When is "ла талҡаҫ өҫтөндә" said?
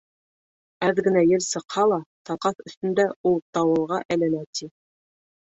1.91-3.07